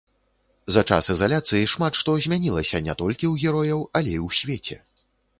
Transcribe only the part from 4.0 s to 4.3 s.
і